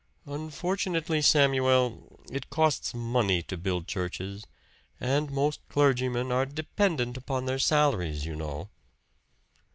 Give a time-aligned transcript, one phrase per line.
[0.25, 4.47] "Unfortunately, Samuel, it costs money to build churches;
[4.99, 8.71] and most clergymen are dependent upon their salaries, you know."